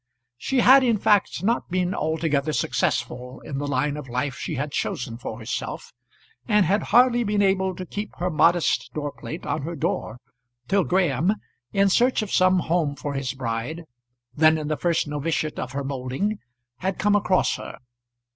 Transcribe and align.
She 0.39 0.61
had 0.61 0.83
in 0.83 0.97
fact 0.97 1.43
not 1.43 1.69
been 1.69 1.93
altogether 1.93 2.53
successful 2.53 3.39
in 3.41 3.59
the 3.59 3.67
line 3.67 3.97
of 3.97 4.09
life 4.09 4.33
she 4.35 4.55
had 4.55 4.71
chosen 4.71 5.19
for 5.19 5.37
herself, 5.37 5.93
and 6.47 6.65
had 6.65 6.81
hardly 6.89 7.23
been 7.23 7.43
able 7.43 7.75
to 7.75 7.85
keep 7.85 8.15
her 8.17 8.31
modest 8.31 8.91
door 8.95 9.11
plate 9.11 9.45
on 9.45 9.61
her 9.61 9.75
door, 9.75 10.17
till 10.67 10.85
Graham, 10.85 11.35
in 11.71 11.87
search 11.87 12.23
of 12.23 12.31
some 12.33 12.61
home 12.61 12.95
for 12.95 13.13
his 13.13 13.35
bride, 13.35 13.83
then 14.33 14.57
in 14.57 14.69
the 14.69 14.75
first 14.75 15.07
noviciate 15.07 15.59
of 15.59 15.73
her 15.73 15.83
moulding, 15.83 16.39
had 16.77 16.97
come 16.97 17.15
across 17.15 17.57
her. 17.57 17.77